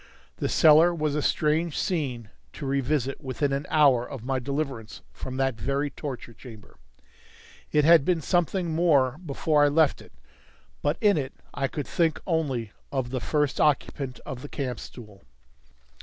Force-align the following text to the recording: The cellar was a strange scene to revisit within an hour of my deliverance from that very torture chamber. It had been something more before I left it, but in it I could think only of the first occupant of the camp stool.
The 0.37 0.49
cellar 0.49 0.95
was 0.95 1.13
a 1.13 1.21
strange 1.21 1.77
scene 1.77 2.31
to 2.53 2.65
revisit 2.65 3.21
within 3.21 3.53
an 3.53 3.67
hour 3.69 4.03
of 4.03 4.23
my 4.25 4.39
deliverance 4.39 5.03
from 5.13 5.37
that 5.37 5.59
very 5.61 5.91
torture 5.91 6.33
chamber. 6.33 6.77
It 7.71 7.85
had 7.85 8.03
been 8.03 8.19
something 8.19 8.73
more 8.73 9.19
before 9.23 9.63
I 9.63 9.67
left 9.67 10.01
it, 10.01 10.13
but 10.81 10.97
in 11.01 11.19
it 11.19 11.33
I 11.53 11.67
could 11.67 11.85
think 11.85 12.19
only 12.25 12.71
of 12.91 13.11
the 13.11 13.21
first 13.21 13.61
occupant 13.61 14.19
of 14.25 14.41
the 14.41 14.49
camp 14.49 14.79
stool. 14.79 15.21